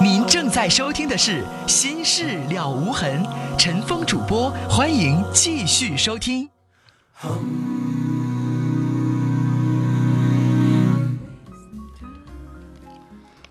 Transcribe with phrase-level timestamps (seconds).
[0.00, 3.22] 您正在收听的是《心事了无痕》，
[3.58, 6.48] 陈峰主播，欢迎继续收听。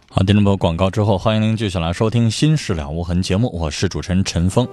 [0.09, 4.67] 好，听众朋友，广告之后，欢迎您继续来收听《心事了无痕》节目，我是主持人陈峰。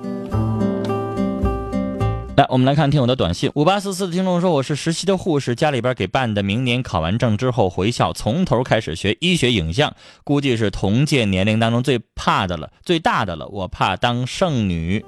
[2.40, 3.50] 来，我们来看听友的短信。
[3.54, 9.94] 五八四四的听众说：“我是实习的护士，家里边给办的，明年考完证之后回校，从头开始学医学影像，
[10.24, 13.46] 估计是同届年龄当中最怕的了，最大的了。
[13.48, 15.04] 我怕当剩女。”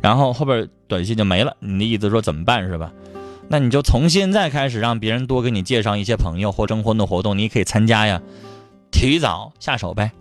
[0.00, 1.56] 然后后边短信就没了。
[1.58, 2.92] 你的意思说怎么办是吧？
[3.48, 8.22] 那你就从现在开始让别人多给你介绍一些朋友或征婚的活动，你可以参加呀，
[8.92, 10.12] 提早下手呗。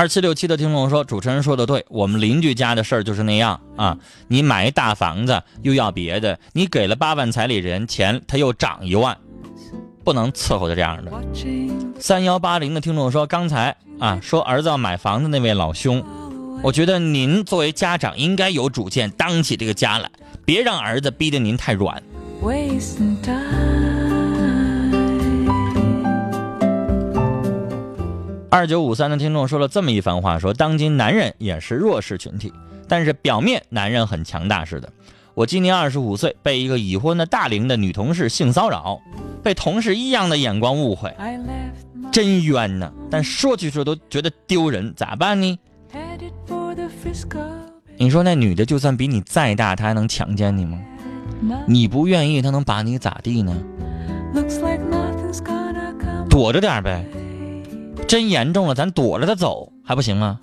[0.00, 3.98] 二七六七的听众说：“主持人说的对，我们邻居家的事儿就是那样啊。
[4.28, 9.14] 你买一大房子又要别的，你给了八万彩礼人钱，他又涨一万，
[10.02, 11.12] 不能伺候着这样的。”
[12.00, 16.02] 三幺八零的听众说：“刚才啊说儿子要买房子那位老兄，
[16.62, 20.10] 我觉得您作为家长应该有主见，当起这个家来，
[20.46, 22.02] 别让儿子逼得您太软。”
[28.50, 32.52] 二九五三的听众说了这么一番话：说当今男人也是弱势群体，
[32.88, 34.92] 但是表面男人很强大似的。
[35.34, 39.00] 我今年二十五岁，被一个已婚的大龄的女同事性骚扰，
[39.40, 41.14] 被同事异样的眼光误会，
[42.10, 42.90] 真冤呐！
[43.08, 45.56] 但说去说都觉得丢人，咋办呢？
[47.96, 50.76] 你说那女的就算比你再大，她还能强奸你吗？
[51.68, 53.56] 你不愿意，她能把你咋地呢？
[56.28, 57.04] 躲着点呗。
[58.10, 60.40] 真严重了，咱躲着他走还不行吗？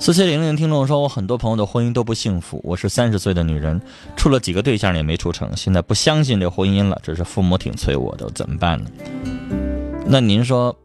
[0.00, 2.60] 四七零零听众说，我很多朋友的婚姻都不幸福。
[2.64, 3.80] 我是三十岁的女人，
[4.16, 6.98] 处了几个对象也没处成，现在不相信这婚姻了。
[7.00, 8.90] 只是父母挺催我的，怎么办呢？
[10.04, 10.76] 那您说，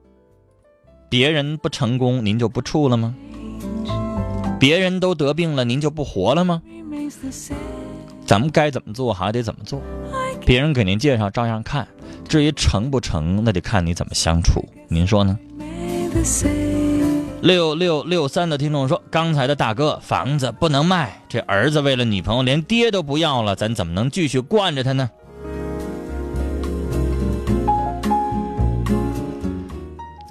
[1.10, 3.16] 别人不成功，您就不处了吗？
[4.60, 6.62] 别人都得病了，您就不活了吗？
[8.28, 9.82] 咱们该怎么做还得怎么做，
[10.46, 11.88] 别人给您介绍照样看。
[12.28, 14.64] 至于成不成，那得看你怎么相处。
[14.88, 15.38] 您说呢？
[17.42, 25.10] 六六六三的听众说：“刚才的大哥，房子不能卖，这儿子为了女朋友连爹都不要了，咱怎么能继续惯着他呢？”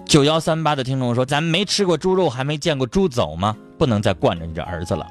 [0.06, 3.56] 九幺三八的听众说：“咱没吃过猪肉，还没见过猪走吗？
[3.78, 5.06] 不能再惯着你这儿子了。”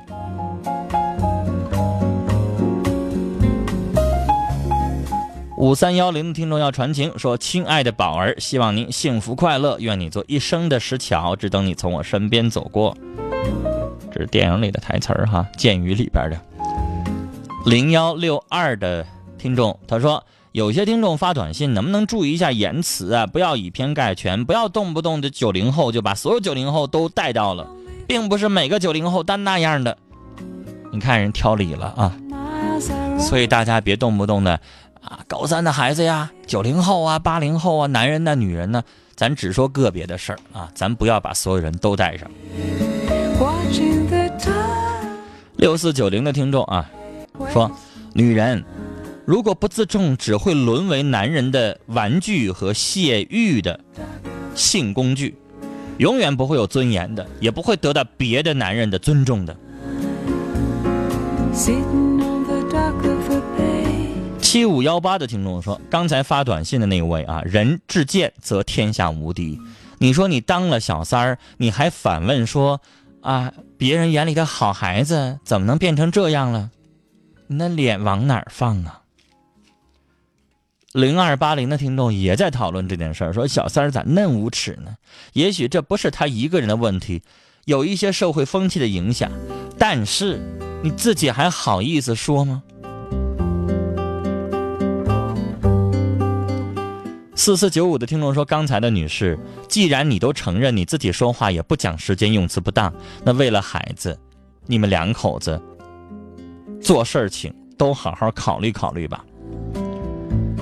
[5.63, 12.93] 五三幺零的听众要传情说：“亲爱的宝儿，希望您幸福快乐，愿你做一生的石桥，只等你从我身边走过。”
[14.11, 16.37] 这是电影里的台词儿哈，《剑鱼》里边的。
[17.65, 19.07] 零幺六二的
[19.37, 20.21] 听众他说
[20.51, 23.25] ：“有些听众发短信，能不能注意一下言辞啊？
[23.25, 27.65] 不要以偏概全，不要动不动的九零后就把所有九零后都带到了，
[28.05, 29.97] 并不是每个九零后都那样的。
[30.91, 32.13] 你看人挑理了啊，
[33.17, 34.59] 所以大家别动不动的。”
[35.03, 38.83] 啊，高三的孩子呀，九零后啊，八零后啊，男人呢，女人呢，
[39.15, 42.29] 咱只说个别的事儿啊，咱不要把所有人都带上。
[45.57, 46.89] 六四九零的听众啊，
[47.51, 47.69] 说，
[48.13, 48.63] 女人
[49.25, 53.79] 如果不自重，只会沦为男人的玩具和泄欲的
[54.55, 55.37] 性工具，
[55.97, 59.55] 永远不会有尊严的，也不会得到别的男人的尊重的。
[64.53, 69.59] 七五幺八的听众说：“刚才发短信的那位啊，人至贱则天下无敌。
[69.97, 72.79] 你说你当了小三儿，你还反问说，
[73.21, 76.69] 啊，别人眼里的好孩子怎么能变成这样了？
[77.47, 79.01] 你那脸往哪儿放啊？”
[80.93, 84.93] 零二八零的听众也在讨论这件事儿，说小三儿咋嫩无耻呢？
[85.33, 87.23] 也许这不是他一个人的问题，
[87.65, 89.31] 有一些社会风气的影响。
[89.79, 90.39] 但是
[90.83, 92.61] 你自己还好意思说吗？
[97.35, 99.37] 四四九五的听众说：“刚才的女士，
[99.67, 102.93] 既然你都承认你自己说话也不讲时间，用词不当，
[103.23, 104.17] 那为了孩子，
[104.67, 105.59] 你们两口子
[106.79, 109.25] 做事情都好好考虑考虑吧。”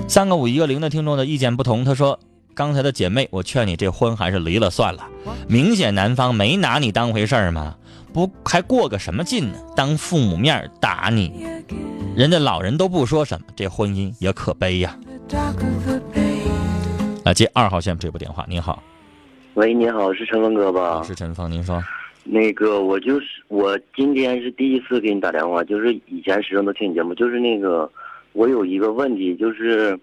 [0.08, 2.18] 三个五一个零的听众的意见不同，他说
[2.54, 5.06] ：“刚才的姐妹，我劝你这婚还是离了算了。
[5.46, 7.76] 明显男方没拿你当回事儿嘛，
[8.14, 9.58] 不还过个什么劲呢？
[9.76, 11.46] 当父母面打你，
[12.16, 14.96] 人家老人都不说什么，这婚姻也可悲呀。”
[17.24, 18.82] 来接二号线这部电话，您好。
[19.54, 21.02] 喂，您好，是陈峰哥吧？
[21.04, 21.80] 是陈峰，您说。
[22.24, 27.88] 那个，我就是我今天是第一次给你打电话，就是以前始终都听你节目，就是那个
[28.32, 29.96] 我有一个问题，就是，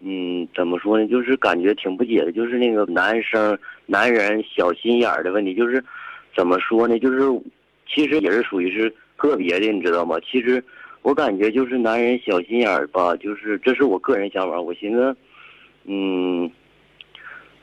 [0.00, 1.06] 嗯，怎么说呢？
[1.06, 3.56] 就是感觉挺不解的，就是那个男生
[3.86, 5.82] 男人小心眼儿的问题，就是
[6.36, 6.98] 怎么说呢？
[6.98, 7.20] 就是
[7.88, 10.16] 其实也是属于是个别的，你知道吗？
[10.28, 10.62] 其实
[11.02, 15.16] 我感觉就是男人小心眼儿吧，就是这是我个人想法，我寻思，
[15.88, 16.48] 嗯。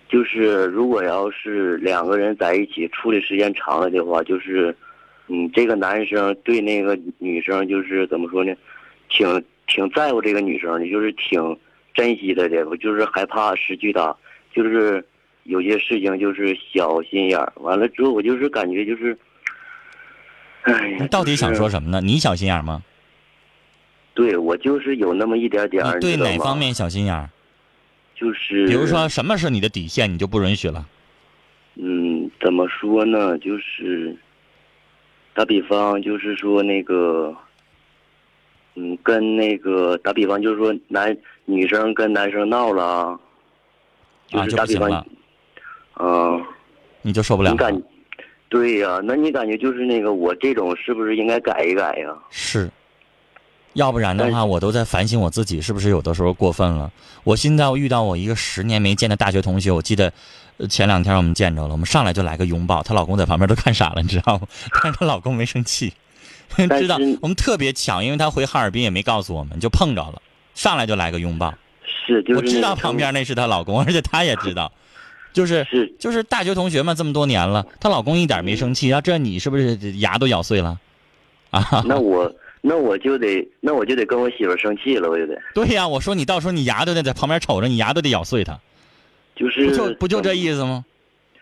[0.07, 4.73] 就是如果要是两个人在一起处的时间长了的话，就是，
[5.27, 8.53] 嗯，这个男生对那个女生就是怎么说呢，
[9.09, 11.57] 挺挺在乎这个女生的，就是挺
[11.95, 14.15] 珍惜她的，就是害怕失去她，
[14.53, 15.03] 就是
[15.43, 17.51] 有些事情就是小心眼儿。
[17.55, 19.17] 完了之后，我就是感觉就是，
[20.61, 21.67] 哎呀，你到底想说？
[21.67, 21.99] 什么呢？
[21.99, 22.83] 你小心眼儿吗？
[24.13, 26.55] 对我就是有那么一点点对哪方？
[26.55, 27.27] 面小心眼儿？
[28.15, 30.87] 就是比如说，什么是你的底线，你就不允许了？
[31.75, 33.37] 嗯，怎么说呢？
[33.39, 34.15] 就是
[35.33, 37.35] 打比方，就是说那个，
[38.75, 43.19] 嗯，跟那个打比方，就是说男女生跟男生闹了
[44.31, 45.05] 啊，就打比方
[45.99, 46.43] 嗯、
[47.01, 47.51] 你就受不了了。
[47.51, 47.83] 你感，
[48.47, 52.17] 对呀、那你感觉就是那个我这种是不是应该改一改呀？
[52.29, 52.69] 是，
[53.75, 56.91] 要不然的话，我都在反省我自己是不是有的时候过分了。
[57.23, 60.11] 我现在遇到我一个十年没见的大学同学，我记得
[60.57, 64.47] 呃前两天我们见着了，我们上来就来个拥抱，她老公在旁边都看傻了，你知道吗？
[64.81, 65.93] 但是她老公没生气，
[66.79, 70.21] 知道我们特别巧，因为她回哈尔滨也没告诉我们，就碰着了，
[70.53, 71.53] 上来就来个拥抱。
[72.07, 74.71] 是，就是我知道旁边那是她老公，而且她也知道，
[75.33, 80.79] 就是 是就是大学同学嘛，这么多年了，她老公一点没生气，要这你是不是牙都咬碎了？
[81.49, 82.31] 啊，那我
[82.67, 88.59] 那我就得那我就得跟我媳妇生气了，我就得对呀，我说你到时候你牙都得在旁边瞅着，你牙都得咬碎它，
[89.35, 90.83] 就是不就不就这意思吗？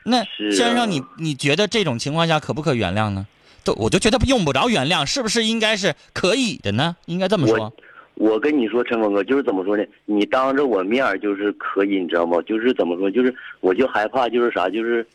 [0.04, 0.22] 那
[0.52, 3.26] 先生，你你觉得这种情况下可不可原谅呢？
[3.64, 6.98] 都我就觉得用不着原谅，是不是应该是可以的呢？
[7.06, 7.74] 应该这么说我。
[8.16, 9.84] 我跟你说，陈峰哥，就是怎么说呢？
[10.06, 12.42] 你当着我面儿就是可以，你知道吗？
[12.42, 13.10] 就是怎么说？
[13.10, 14.70] 就是我就害怕，就是啥？
[14.70, 15.08] 就是，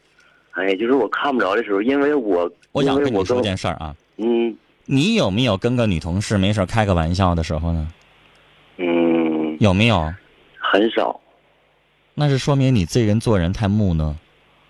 [0.52, 4.56] 哎，就是我看不着的时候，因为我我想跟你说件事儿啊，嗯
[4.90, 7.88] 你有没有跟个女同事没事儿开个玩笑的时候呢？
[8.78, 10.14] 嗯有没有？
[10.58, 11.20] 很少，
[12.14, 14.16] 那是说明你这人做人太木讷。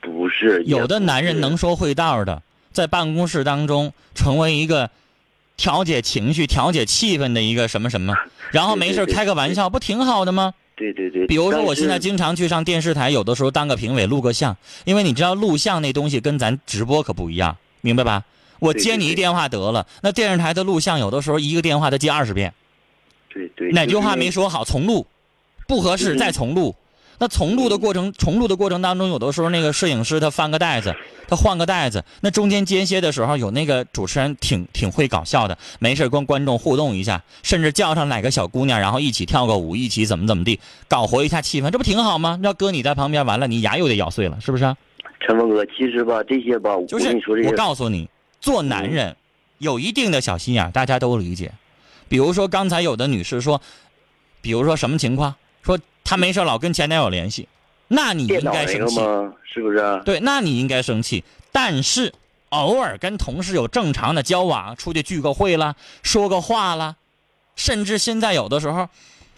[0.00, 2.42] 不是有的男人能说会道的，
[2.72, 4.90] 在办公室当中成为一个
[5.56, 8.16] 调节情绪、调节气氛的一个什么什么，
[8.50, 10.52] 然后没事开个玩笑，不挺好的吗？
[10.74, 18.24] 对对对，比如说，我现在经常去上电视台，有的时候当个评委，录个像，因为你知道录像那东西跟咱直播可不一样，明白吧？
[18.60, 22.52] 我接你一电话得了，那电视台的录像有的时候一个电话得接二十遍，
[23.28, 25.06] 对对哪句话没说好重录，
[25.66, 26.74] 不合适嗯再重录。
[27.20, 30.94] 那重录的过程，重录的过程当中，有的时候那个摄影师他翻个袋子，
[31.26, 42.38] 他换个袋子，那中间间歇的时候，有那个主持人挺挺会搞笑的，没事跟观众互动一下，甚至叫上哪个小姑娘，然后一起跳个舞，一起怎么怎么地，搞活一下气氛，这不挺好吗？
[42.40, 44.76] 要搁你在旁边，完了你牙又得咬碎了，是不是啊？
[45.26, 48.08] 陈峰哥，其实吧，这些吧，我就是我跟你说这些，告诉你，
[48.40, 49.16] 做男人
[49.58, 51.52] 有一定的小心眼，大家都理解。
[52.08, 53.60] 比如说刚才有的女士说，
[54.40, 57.48] 比如说什么情况，说她没事老跟前男友联系，
[57.88, 58.96] 那你应该生气，
[59.44, 60.02] 是不是？
[60.04, 61.24] 对，那你应该生气。
[61.52, 62.12] 但是
[62.50, 66.96] 偶尔跟同事有正常的交往，出去聚个会啦，说个话啦，
[67.56, 68.88] 甚至现在有的时候，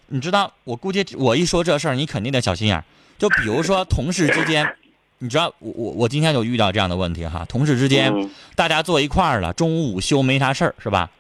[0.08, 2.84] 你知道，我估计我一说这事儿，你肯定得小心眼。
[3.18, 4.76] 就比如说同事之间，
[5.22, 8.12] 你知道，我我我今天就遇到这样的问题哈，同事之间。
[8.12, 11.10] 嗯大家坐一块儿了，中午午休没啥事儿是吧？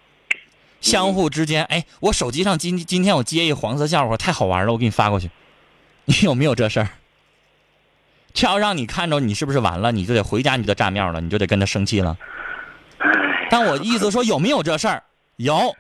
[0.82, 5.30] 相互之间，哎，我手机上今今天我接一黄色笑话，太好玩了，我给你发过去。
[6.04, 6.88] 你有没有这事儿？
[8.34, 9.90] 这要让你看着，你是不是完了？
[9.92, 12.16] 你就得回家，你就得炸庙了，你就得跟他生气了。
[13.50, 15.02] 但我意思说，有没有这事儿？
[15.36, 15.74] 有，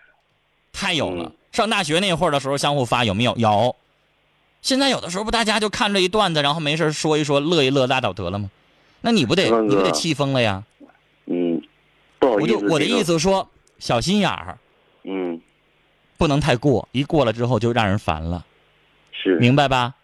[0.72, 1.32] 太有了嗯。
[1.52, 3.34] 上大学那会儿的时候，相互发有没有？
[3.36, 3.76] 有。
[4.62, 8.50] 现在有的时候不，大家就看这一段子，然后没事说一说，乐一乐，拉倒得了吗？
[9.00, 10.62] 那你不得你不得气疯了呀？
[11.26, 11.62] 嗯，
[12.18, 13.48] 不好我意思，就我的意，思说，
[13.78, 14.58] 小心眼儿
[15.04, 15.40] 嗯，
[16.18, 18.44] 不能太过，一过了之后就让人烦了，
[19.12, 19.36] 是。
[19.38, 19.94] 明白吧？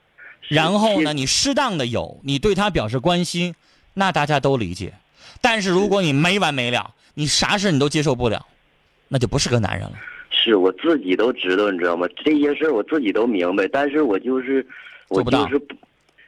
[0.49, 3.55] 然后呢，你适当的有，你对他表示关心，
[3.95, 4.95] 那大家都理解。
[5.43, 8.47] 但是如果你没完没了，你啥事你都接受不了，
[9.09, 9.97] 那就不是个男人了。
[10.31, 12.07] 是我自己都知道，你知道吗？
[12.25, 14.67] 这些事儿我自己都明白，但是我就是，
[15.09, 15.67] 我做不到就是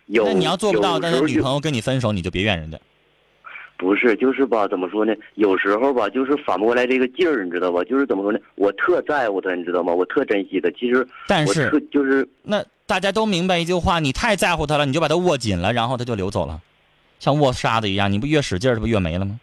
[0.07, 0.25] 有。
[0.25, 2.79] 那你要做不到，但是女朋友跟你分手，你就别怨人家。
[3.77, 5.15] 不是，就是吧，怎么说呢？
[5.37, 7.85] 有时候吧，就是反不过来这个劲儿，你知道吧？
[7.85, 8.39] 就是怎么说呢？
[8.57, 9.93] 我特在乎他，你知道吗？
[9.93, 10.69] 我特珍惜他。
[10.71, 16.61] 其实但是就是那大家都明白一句话：你太在乎他了，你就把他握紧了，然后他就流走了，
[17.21, 19.39] 像握沙子一样，你不越使劲儿，他不越没了吗？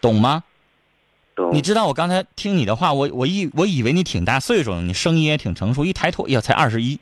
[0.00, 0.42] 懂吗？
[1.36, 1.54] 懂。
[1.54, 6.98] 你知道我刚才听你的话，我我以我以为你挺大岁数了，你声音也挺成熟，一抬头，哎呀，才二十一，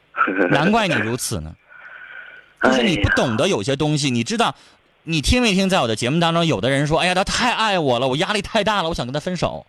[0.50, 1.54] 难怪你如此呢。
[2.62, 4.54] 就是你不懂得有些东西，你知道，
[5.02, 5.68] 你听没听？
[5.68, 9.66] 在我的节目当中，有的人说：“哎呀，他太爱我了，我压力太大了，我想跟他分手。”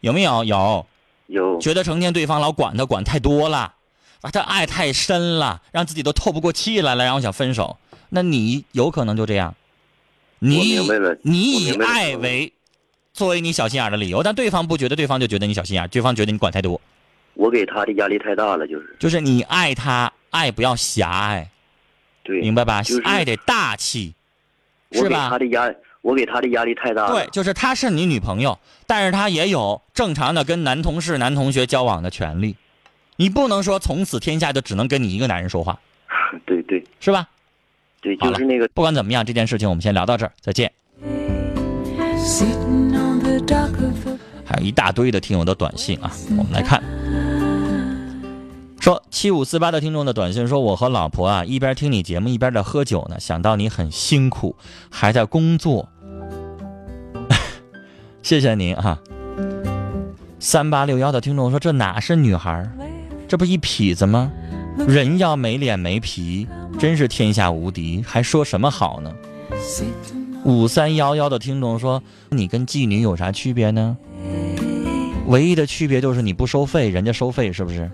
[0.00, 0.44] 有没有？
[0.44, 0.86] 有。
[1.28, 1.58] 有。
[1.58, 3.72] 觉得成天对方老管他，管太多了，
[4.20, 7.78] 把他爱太深了，让自己都透不过气来了，然后想分手。
[8.10, 9.54] 那你有可能就这样。
[10.40, 10.78] 你
[11.22, 12.52] 你以爱为
[13.22, 16.80] 作为你小心眼的理由，但对方不觉得，对方就觉得你小心眼，对方觉得你管太多。
[17.34, 18.96] 我给他的压力太大了，就是。
[18.98, 21.48] 就是你爱他，爱不要狭隘。
[22.24, 22.82] 对，明白吧？
[22.82, 24.12] 就是爱得大气，
[24.90, 25.28] 是吧？
[25.30, 27.12] 他的压，我给他的压力太大了。
[27.12, 32.56] 对，就是他是你女朋友，但是他也有正常的跟男同事、男同学交往的权利。
[33.14, 35.78] 你不能说从此天下就只能跟你一个男人说话。
[36.44, 37.28] 对对，是吧？
[38.00, 38.66] 对，就是那个。
[38.74, 40.72] 不管怎么样，这件事情我们先聊到这儿，再见。
[44.44, 46.82] 还有一大堆的听友的短信啊，我们来看。
[48.80, 54.56] 说七五四八的听众的短信说：“我和老婆啊一边听你节目一边在喝酒呢，想到你很辛苦，
[54.90, 55.88] 还在工作，
[58.22, 58.98] 谢谢您啊。”
[60.40, 62.68] 三八六幺的听众说：“这哪是女孩，
[63.28, 64.32] 这不一痞子吗？
[64.88, 69.12] 人要没脸没皮，真是天下无敌，还说什么好呢？”
[70.44, 73.96] 五三幺幺的听众说：“你跟妓女有啥区别呢？
[75.26, 77.88] 唯一的区别就是你不收费，人家收费，是不是？”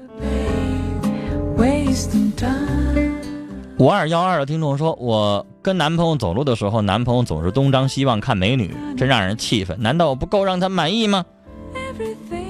[3.79, 9.81] 五二幺二的听众说：“我跟男朋友走路的时候，男朋友总是东张西望看美女，真让人气愤。
[9.81, 11.25] 难道我不够让他满意吗？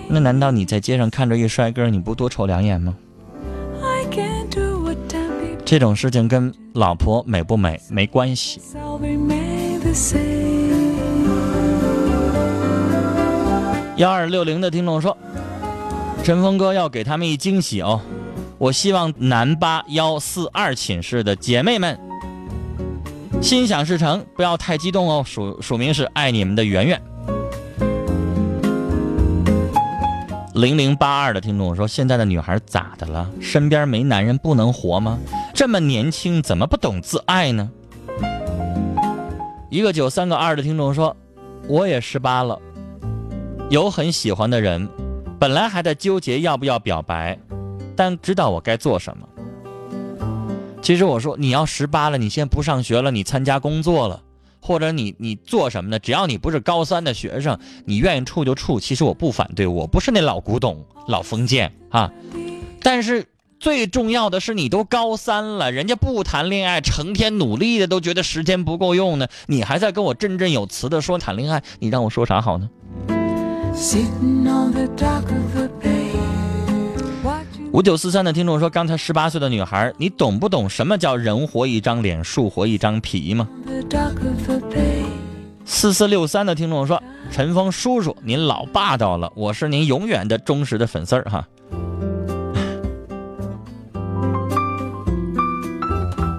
[0.09, 2.97] 那难道你在街上看着一帅哥，你不多瞅两眼吗？
[5.65, 8.61] 这种事情跟老婆美不美没关系。”
[13.97, 15.17] 幺二六零的听众说
[16.23, 18.01] ：“陈峰哥要给他们一惊喜哦。”
[18.59, 21.99] 我希望南八幺四二寝室的姐妹们
[23.43, 25.25] 心想事成，不要太激动哦。
[25.27, 27.03] 署署名是爱你们的圆圆。
[30.55, 33.29] 零零八二的听众说：“现在的女孩咋的了？
[33.41, 35.19] 身边没男人不能活吗？
[35.55, 37.69] 这么年轻怎么不懂自爱呢？”
[39.71, 41.15] 一个九三个二的听众说
[41.69, 42.59] ：“我也十八了，
[43.69, 44.89] 有很喜欢的人，
[45.39, 47.39] 本来还在纠结要不要表白。”
[47.95, 49.29] 但知道我该做什么。
[50.81, 54.23] 其实我说你要十八了，你先不上学了，你参加工作了，
[54.63, 55.99] 或者你你做什么呢？
[55.99, 58.81] 只要你不是高三的学生，你愿意处就处。
[58.81, 62.11] 其实我不反对，我不是那老古董、老封建啊。
[62.81, 63.27] 但是
[63.61, 69.27] 最重要的是，你都高三了，人家不谈恋爱，成天努力的，都觉得时间不够用呢。
[69.47, 72.71] 你还在跟我振振有词的说谈恋爱，你让我说啥好呢？
[77.73, 83.49] 五九四三的听众说：“刚才十八岁的女孩，你懂不懂什么叫人活一张脸，树活一张皮吗？”
[85.65, 91.47] 四四六三的听众说：“陈峰叔叔，您老霸道了，我是您永远的忠实的粉丝儿哈。”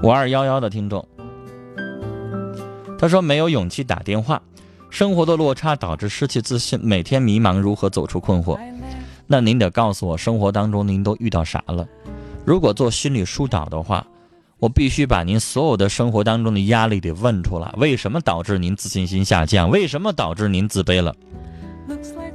[0.09, 1.07] 五二幺幺的听众，
[2.97, 4.41] 他说：“没有勇气打电话，
[4.89, 8.57] 生活的落差导致失去自信，每天迷茫，如何走出困惑？”
[9.27, 11.87] 那您得告诉我，生活当中您都遇到啥了？
[12.43, 14.03] 如果做心理疏导的话，
[14.57, 17.71] 我必须把您所有的生活当中的压力得问出来。
[17.77, 19.69] 为什么导致您自信心下降？
[19.69, 21.15] 为什么导致您自卑了？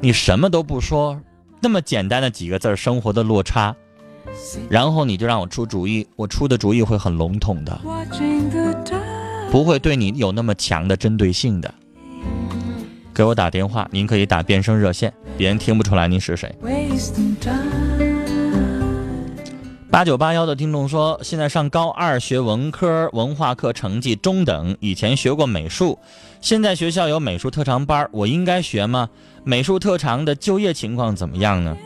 [0.01, 1.21] 你什么都不说，
[1.61, 3.75] 那么简单的几个字儿，生活的落差，
[4.69, 7.81] 然后你就让我出主意，我出的主意会很笼统的，
[9.51, 11.73] 不会对你有那么强的针对性的。
[13.15, 16.53] 给我打电话，您可以打变声热线，别人听不出来您是谁。
[19.89, 24.77] 八九八幺的听众说，现在上高二学文科，文化课成绩中等。
[24.81, 25.97] 以前学过美术，
[26.41, 29.09] 现在学校有美术特长班，我应该学吗？
[29.45, 31.77] 美术特长的就业情况怎么样呢？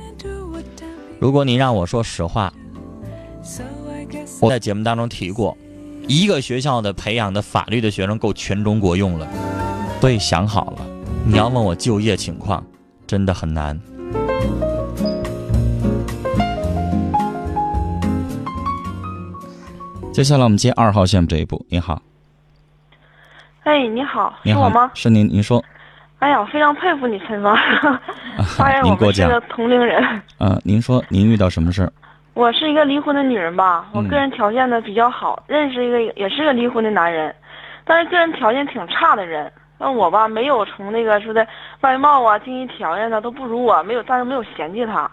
[1.21, 2.53] 如果您让我说实话，
[4.41, 5.57] 我在节目当中提过，
[6.07, 9.27] 一个学校的培养的法律的学生够全中国用了，
[10.01, 10.87] 所以想好了。
[11.27, 12.65] 你要问我就业情况，
[13.05, 13.79] 真的很难。
[20.13, 21.67] 接下来我们接二号线这一步。
[21.69, 22.01] 你好，
[23.65, 24.91] 哎，你好，是我吗？
[24.95, 25.65] 是您，您说。
[26.19, 27.57] 哎呀，我非常佩服你，陈芳。
[28.57, 30.03] 发现我们是个同龄人。
[30.39, 31.93] 啊，您说您遇到什么事儿？
[32.35, 37.35] 我是一个离婚的女人吧，我个人条件呢比较好，认识一个也是个离婚的男人，
[37.85, 39.51] 但是个人条件挺差的人。
[39.79, 41.47] 那我吧没有从那个说的
[41.83, 45.09] 外貌啊、经济条件呢都不如我，没有，但是没有嫌弃他。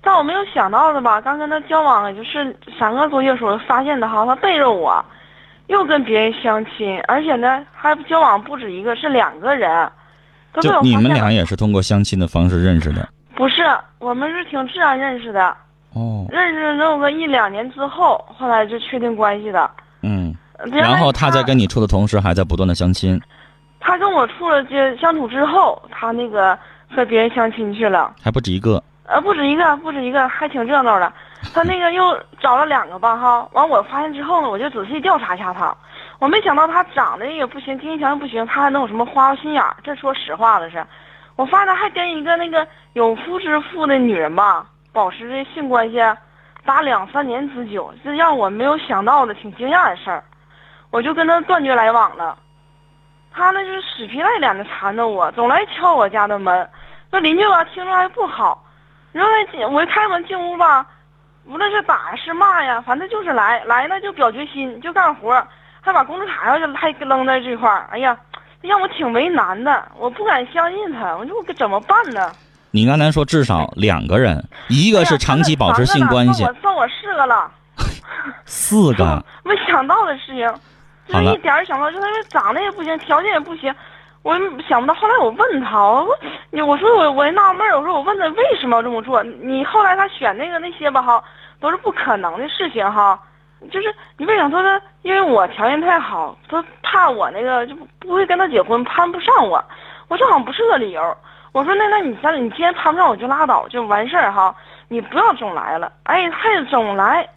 [0.00, 5.04] 但我没有想到的吧，刚跟他交往也就是三个多月时候，发现的哈，他背着我，
[5.68, 9.88] 又跟别人相亲，而且呢还交往不止一个，是两个人。
[10.60, 13.08] 就你们俩也是通过相亲的方式认识的？
[13.34, 13.62] 不是，
[13.98, 15.56] 我们是挺自然认识的。
[15.94, 16.26] 哦。
[16.28, 19.70] 认识能有个一两年之后，后来就确定关系的。
[20.02, 20.34] 嗯。
[20.72, 23.20] 然后他在跟你处的同时，还在不断的相亲。
[23.78, 26.58] 他跟我处了这相处之后，他那个
[26.94, 28.14] 和别人相亲去了。
[28.22, 28.82] 还不止一个。
[29.04, 31.10] 呃，不止一个，不止一个，还挺热闹的。
[31.54, 33.48] 他那个又找了两个吧，哈。
[33.52, 35.74] 完，我发现之后呢，我就仔细调查一下他。
[36.20, 39.74] 我没想到他长得也不行，经济条件不行，他还能有什么花花心眼儿？
[39.82, 40.86] 这说实话的是，
[41.34, 45.96] 我发现他还跟一个那个有夫之妇的女人吧，保持着性关系，
[46.66, 50.22] 达两三年之久，这让我没有想到的，挺惊讶的事儿。
[50.90, 52.36] 我就跟他断绝来往了。
[53.32, 56.68] 他那就是死皮赖脸的缠着我，总来敲我家的门。
[57.10, 58.62] 那邻居吧，听着还不好。
[59.12, 60.86] 然后那我一开门进屋吧，
[61.46, 65.46] 无论是打是骂呀，反正就是来来呢就表决心，就干活，
[65.80, 67.88] 还把工资卡要还扔在这块儿。
[67.90, 68.16] 哎呀，
[68.60, 72.30] 让我挺为难的，我不敢相信他，我说我怎么办呢？
[72.72, 77.50] 你刚才说至少两个人，一个是长期保持性关系，算 我四个了，
[78.44, 80.48] 四个，没想到的事情，
[81.08, 83.74] 就一点想到，就他长得也不行，条件也不行。
[84.22, 86.06] 我想不到，后来我问他，我
[86.50, 89.22] 你我说我我纳闷儿，我说我问他为什么要这么做？
[89.22, 91.20] 你后来他选那个那些吧哈，
[91.58, 93.18] 都是不可能的事情哈，
[93.70, 94.48] 就是你为啥？
[94.48, 99.62] 他说因为我条件太好，他怕我那个就不会跟他结婚，攀不上我。
[100.08, 101.16] 我说好像不是个理由。
[101.52, 104.54] 我说那那你咱你既然攀不上我就拉倒就完事儿哈，
[104.88, 105.92] 你不要总来了。
[106.04, 107.28] 哎，他也总来。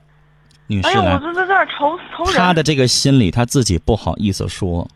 [0.68, 2.36] 女士，哎呀，我这这这愁愁人。
[2.36, 4.88] 他的这个心理他自己不好意思说，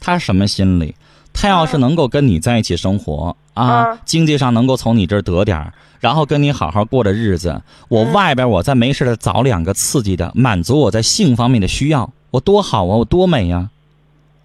[0.00, 0.94] 他什么心理？
[1.36, 13.68] 他要是能够跟你在一起生活啊，经济上能够从你这儿得点儿，然后跟你好好过着日子，我外边我再没事的找两个刺激的，满足我在性方面的需要，我多好啊，我多美呀！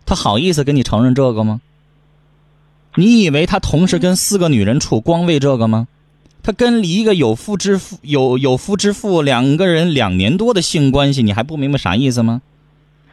[0.06, 1.62] 他好意思跟你承认这个吗？
[2.96, 5.88] 你以为他同时跟四个女人处，光为这个吗？
[6.44, 12.42] 他跟一个有夫之妇有有夫之妇两个人两年多的性关系，你还不明白啥意思吗？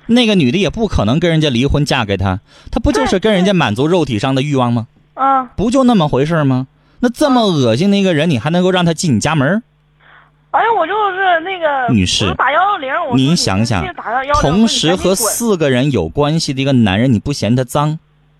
[0.08, 2.40] 那个女的也不可能跟人家离婚嫁给他，
[2.72, 4.88] 他不就是跟人家满足肉体上的欲望吗？
[5.14, 6.66] 啊，不就那么回事吗？
[7.00, 9.62] 那这么恶心的一个人，你还能够让他进你家门？
[10.50, 13.84] 哎呀，我就是那个女士，打幺幺零，您想想，
[14.40, 17.98] 同时和四个人有关系的一个男人，你不嫌他脏？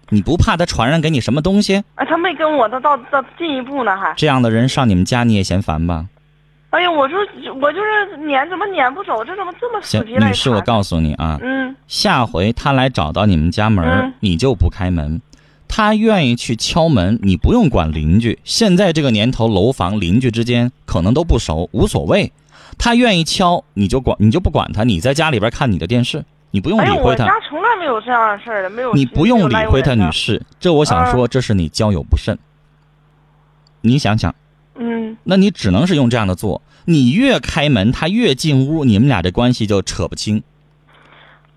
[0.08, 1.84] 你不怕他传染给你什么东西？
[1.96, 6.06] 哎，他没跟我他到到进一步呢，还这样的人上你们家你也嫌烦吧？
[6.70, 7.18] 哎呀，我说
[7.62, 9.24] 我就是撵，怎么撵不走？
[9.24, 15.20] 这怎么这么死皮赖女士，我告诉你啊，嗯，下回他来找到你们家门，你就不开门。
[15.66, 18.38] 他愿意去敲门，你不用管邻居。
[18.44, 22.32] 现在这个年头，楼房邻居之间可能都不熟，无所谓。
[22.76, 24.84] 他愿意敲，你就管，你就不管他。
[24.84, 27.24] 你在家里边看你的电视，你不用理会他。
[27.24, 28.92] 我家从来没有这样的事儿，没有。
[28.92, 30.42] 你不用理会他，女士。
[30.60, 32.38] 这我想说，这是你交友不慎。
[33.80, 34.34] 你想想。
[35.28, 40.42] 嗯，那你只能是用这样的做，你越开门，他越进屋，你们俩这关系就扯不清。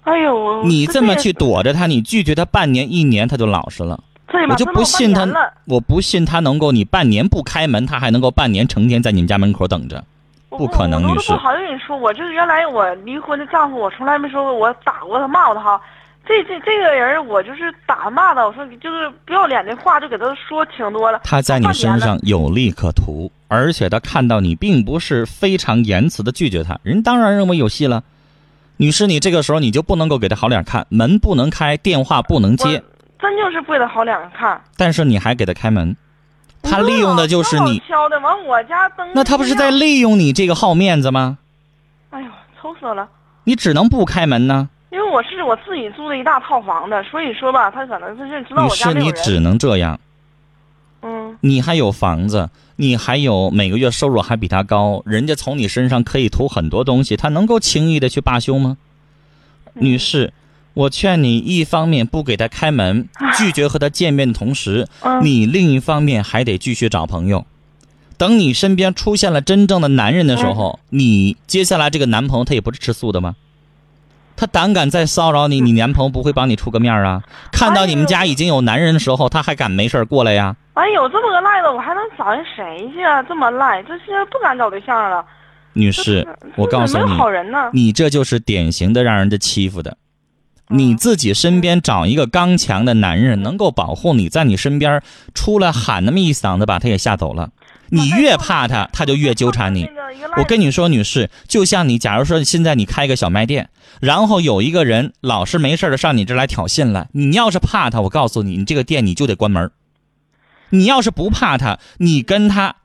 [0.03, 4.03] 哎呦，你这么去躲着他，你拒绝他半年一年，他就老实了。
[4.49, 5.27] 我就不信他，
[5.65, 10.03] 我不信他能够，你半年不开门，他还能够半年成天在你们家门口等着，
[10.49, 11.31] 不可能，女士。
[11.31, 15.81] 不好跟你说，我就是原来我离婚的丈夫，我从来没说过我打过他骂过他哈。
[16.25, 18.45] 这这这个人，我就是打骂的。
[18.45, 21.19] 我说就是不要脸的话，就给他说挺多了。
[21.23, 28.03] 他在你身上有利可图，而且他看到你并不是非常言辞的拒绝他，人当然认为有戏了。
[28.77, 32.83] 女士，你这个时候你就不能够给他好脸看，门不能开，电话不能接。
[33.19, 34.59] 真就是不给他好脸看。
[34.77, 35.95] 但是你还给他开门，
[36.61, 37.81] 他利用的就是你。
[37.87, 39.07] 敲的往我家灯。
[39.13, 41.39] 那他不是在利用你这个好面子吗？
[42.11, 42.27] 哎呦，
[42.59, 43.07] 愁死了！
[43.43, 44.69] 你只能不开门呢。
[44.91, 49.99] 因为我是我自己租的一大套房子，所以说吧，他可能就是知道我家没有你只能这样。
[51.01, 51.37] 嗯。
[51.39, 58.75] 你还有房子，你还有每个月收入还比他高，人家从你身上可以图很多东西，他能够轻易的去罢休吗？
[59.75, 60.33] 女士，
[60.73, 63.07] 我劝你，一方面不给他开门，
[63.39, 64.89] 拒绝和他见面的同时，
[65.23, 67.45] 你另一方面还得继续找朋友。
[68.17, 73.37] 等你身边出现了真正的男人的时候，你接下来这个男朋友他也不是吃素的吗？
[74.41, 77.21] 他胆敢再骚扰你，你男朋友不会帮你出个面啊？
[77.51, 80.55] 看到你们家已经有男人的时候，他还敢没事过来呀？
[80.73, 83.21] 哎，有这么个赖的，我还能找人谁去啊？
[83.21, 85.23] 这么赖，这是不敢找对象了。
[85.73, 87.13] 女士，我告诉你，
[87.71, 89.95] 你这就是典型的让人家欺负的。
[90.69, 95.03] 你自己身边找一个刚强的男人，能够保护你，在你身边
[95.35, 97.51] 出来喊那么一嗓子，把他也吓走了。
[97.91, 99.89] 你越怕他，他就越纠缠你。
[100.37, 109.71] 我跟你说，女士，就像你，假如说现在你开个小卖店，然后有一个人老是没事的上你这来挑衅来，你要是怕他，我告诉你，你这个店你就得关门。
[110.69, 112.77] 你要是不怕他，你跟他，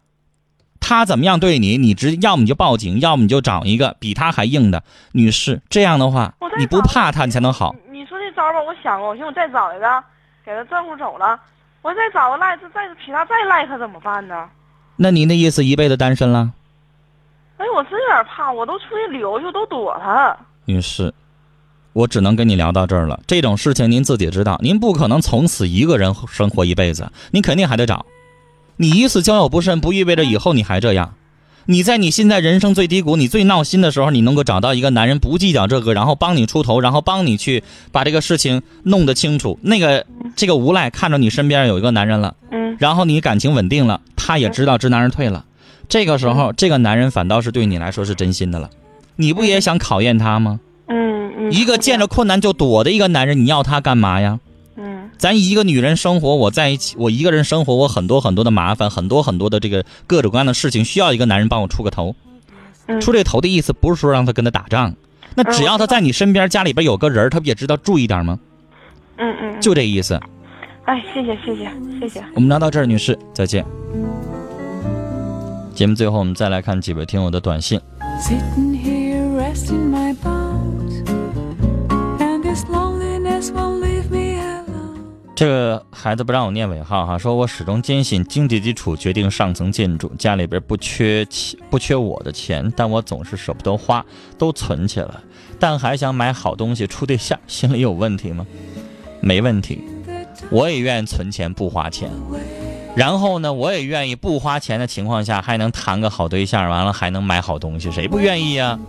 [0.81, 5.63] 他怎么样对你，你直要么你就报警，要么你就找一个比他还硬的女士。
[5.69, 7.77] 这样的话，你不怕他，你才能好。
[7.93, 10.03] 你说这招吧，我想过，我寻思我再找一个，
[10.45, 11.39] 给他转过走了，
[11.83, 14.49] 我再找个赖，再比他再赖，他怎么办呢？
[14.97, 16.53] 那您的意思一辈子单身了？
[17.59, 20.37] 哎，我真有点怕，我都出去旅游去，都躲他。
[20.65, 21.13] 女士，
[21.93, 23.21] 我只能跟你聊到这儿了。
[23.27, 28.07] 这种事情您自己知道，您不可能从此一个人生活一辈子，您肯定还得找。
[28.77, 31.15] 你一次交友不慎，不意味着以后你还这样。
[31.69, 39.59] 你在你现在人生最低谷、你最闹心的时候，你能够找到一个男人不计较这个，然后帮你出头，然后帮你去把这个事情弄得清楚。
[39.63, 45.45] 那个这个无赖看着你身边有一个男人了，嗯，然后你感情稳定了，他也知道知难而退了。
[45.89, 48.71] 这个时候，这个男人反倒是对你来说是真心的了。
[49.17, 50.61] 你不也想考验他吗？
[50.87, 51.53] 嗯嗯。
[51.53, 54.39] 一个见着困难就躲的一个男人，你要他干嘛呀？
[55.19, 62.15] 咱一个女人生活，我在一起，我一个人生活，我很多很多的麻烦，很多很多的这个各种各样的事情，需要一个男人帮我出个头。
[63.01, 64.95] 出这头的意思不是说让他跟他打仗，
[65.35, 68.39] 那只要他在你身边，家里边有个人，他不也知道注意点吗？
[69.17, 70.21] 嗯嗯，就这意思。
[70.85, 72.25] 哎，谢谢谢谢谢谢。
[72.35, 73.65] 我们聊到这儿，女士再见。
[75.75, 77.81] 节目最后，我们再来看几位听友的短信。
[85.37, 94.03] 这个孩子不让我念尾号哈，说我始终坚信经济基础决定上层建筑，家里边不缺钱，不缺我的钱，但我总是舍不得花，
[94.39, 95.23] 都存起了，
[95.61, 98.47] 但还想买好东西处对象，心里有问题吗？
[99.21, 99.85] 没问题，
[100.49, 102.11] 我也愿意存钱不花钱，
[102.97, 108.81] 然后呢，我也愿意不花钱的情况下还能谈个好对象，完了还能买好东西，谁不愿意呀？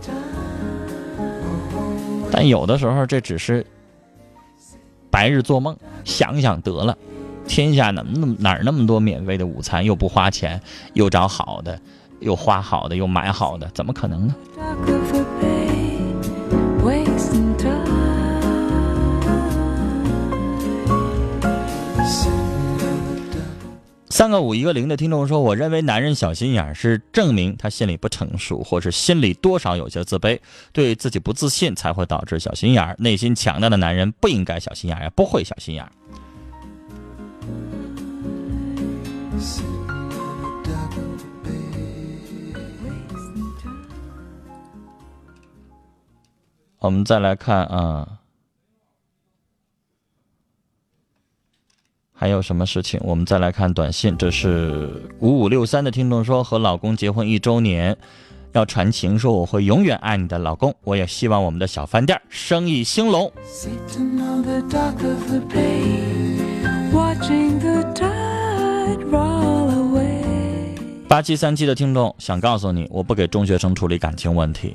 [2.32, 3.66] 但有的时候这只是。
[5.18, 6.96] 白日做梦，想想得了，
[7.48, 10.60] 天下哪那么哪那么多免费的午餐，又不花钱，
[10.92, 11.76] 又找好的，
[12.20, 14.34] 又花好的，又买好的，怎么可能呢？
[24.18, 30.40] 三个五一个零的听众说：“我认为男人小心眼是证明他心里不成熟，或是心里多少有些自卑，
[30.72, 35.88] 对自己不自信，才会导致小心眼内心强大的男人不应该小心眼也不会小心眼
[46.80, 48.18] 我们再来看啊。
[52.20, 53.00] 还有什么事情？
[53.04, 54.16] 我们再来看短信。
[54.18, 57.96] 这是五五六三的听众说，和老公结婚一周年，
[58.54, 60.74] 要传情，说我会永远爱你的老公。
[60.82, 63.30] 我也希望我们的小饭店生意兴隆。
[71.06, 74.74] 八七三七的听众想告诉你，我不给中学生处理感情问题。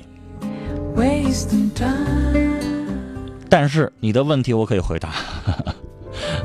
[3.50, 5.14] 但是你的问题我可以回答。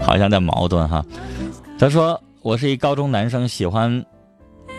[0.00, 1.04] 好像在矛盾哈，
[1.78, 4.04] 他说我是一高中男生，喜欢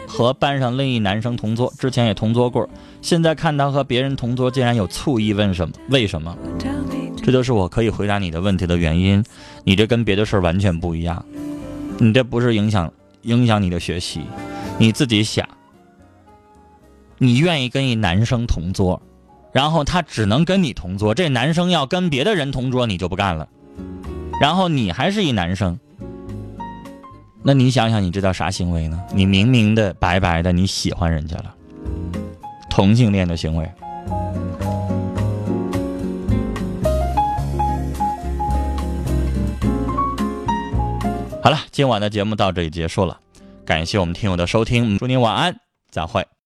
[0.07, 2.67] 和班上另一男生同桌，之前也同桌过，
[3.01, 5.73] 现在看他和别人同桌，竟然有醋意，问什么？
[5.89, 6.35] 为什么？
[7.21, 9.23] 这就是我可以回答你的问题的原因。
[9.63, 11.23] 你这跟别的事儿完全不一样，
[11.99, 12.91] 你这不是影响
[13.23, 14.21] 影响你的学习，
[14.79, 15.47] 你自己想，
[17.19, 18.99] 你愿意跟一男生同桌，
[19.51, 23.47] 然后他只能跟你同桌，这男生要跟别的人同桌，你就不干了。
[24.39, 25.77] 然后你还是一男生，
[27.43, 29.03] 那你想想，你这叫啥行为呢？
[29.13, 31.53] 你明明的白白的你喜欢人家了，
[32.69, 33.69] 同性恋的行为。
[41.43, 43.19] 好了，今晚的节目到这里结束了，
[43.65, 45.55] 感谢我们听友的收听，祝您晚安，
[45.91, 46.25] 再会。